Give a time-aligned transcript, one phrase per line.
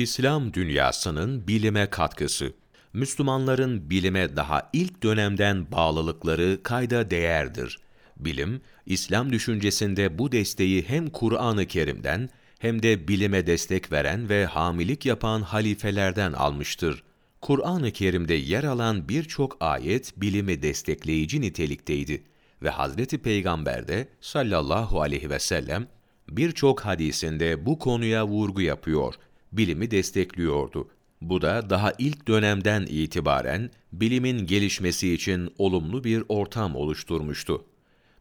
[0.00, 2.52] İslam dünyasının bilime katkısı.
[2.92, 7.78] Müslümanların bilime daha ilk dönemden bağlılıkları kayda değerdir.
[8.16, 12.28] Bilim, İslam düşüncesinde bu desteği hem Kur'an-ı Kerim'den
[12.58, 17.02] hem de bilime destek veren ve hamilik yapan halifelerden almıştır.
[17.40, 22.22] Kur'an-ı Kerim'de yer alan birçok ayet bilimi destekleyici nitelikteydi
[22.62, 25.88] ve Hazreti Peygamber de sallallahu aleyhi ve sellem
[26.28, 29.14] birçok hadisinde bu konuya vurgu yapıyor,
[29.52, 30.88] bilimi destekliyordu.
[31.20, 37.64] Bu da daha ilk dönemden itibaren bilimin gelişmesi için olumlu bir ortam oluşturmuştu.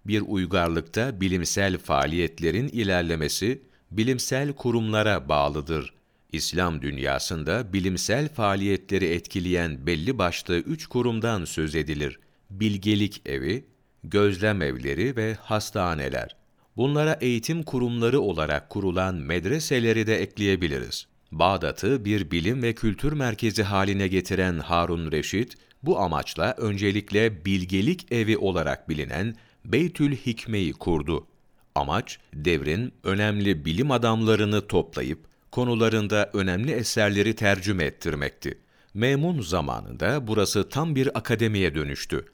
[0.05, 3.61] Bir uygarlıkta bilimsel faaliyetlerin ilerlemesi
[3.91, 5.93] bilimsel kurumlara bağlıdır.
[6.31, 12.19] İslam dünyasında bilimsel faaliyetleri etkileyen belli başlı üç kurumdan söz edilir.
[12.49, 13.65] Bilgelik evi,
[14.03, 16.35] gözlem evleri ve hastaneler.
[16.77, 21.07] Bunlara eğitim kurumları olarak kurulan medreseleri de ekleyebiliriz.
[21.31, 28.37] Bağdat'ı bir bilim ve kültür merkezi haline getiren Harun Reşit, bu amaçla öncelikle bilgelik evi
[28.37, 29.35] olarak bilinen
[29.65, 31.27] Beytül Hikme'yi kurdu.
[31.75, 35.19] Amaç, devrin önemli bilim adamlarını toplayıp,
[35.51, 38.57] konularında önemli eserleri tercüme ettirmekti.
[38.93, 42.25] Memun zamanında burası tam bir akademiye dönüştü.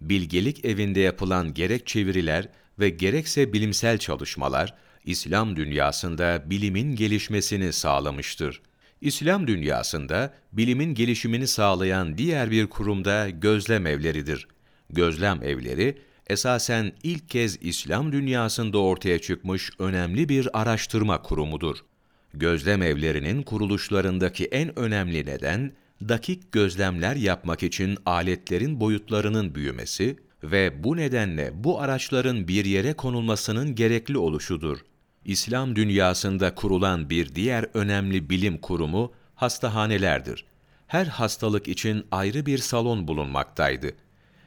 [0.00, 8.62] Bilgelik evinde yapılan gerek çeviriler ve gerekse bilimsel çalışmalar, İslam dünyasında bilimin gelişmesini sağlamıştır.
[9.00, 14.48] İslam dünyasında bilimin gelişimini sağlayan diğer bir kurumda gözlem evleridir.
[14.90, 21.76] Gözlem evleri, esasen ilk kez İslam dünyasında ortaya çıkmış önemli bir araştırma kurumudur.
[22.34, 25.72] Gözlem evlerinin kuruluşlarındaki en önemli neden,
[26.08, 33.74] dakik gözlemler yapmak için aletlerin boyutlarının büyümesi ve bu nedenle bu araçların bir yere konulmasının
[33.74, 34.78] gerekli oluşudur.
[35.24, 40.44] İslam dünyasında kurulan bir diğer önemli bilim kurumu hastahanelerdir.
[40.86, 43.92] Her hastalık için ayrı bir salon bulunmaktaydı.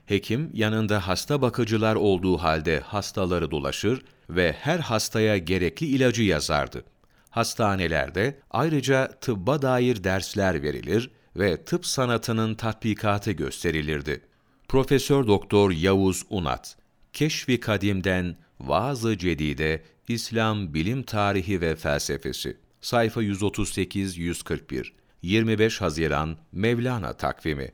[0.05, 6.83] Hekim yanında hasta bakıcılar olduğu halde hastaları dolaşır ve her hastaya gerekli ilacı yazardı.
[7.29, 14.21] Hastanelerde ayrıca tıbba dair dersler verilir ve tıp sanatının tatbikatı gösterilirdi.
[14.67, 16.77] Profesör Doktor Yavuz Unat,
[17.13, 24.87] Keşfi Kadim'den Vaaz-ı Cedide, İslam Bilim Tarihi ve Felsefesi, sayfa 138-141,
[25.21, 27.71] 25 Haziran Mevlana takvimi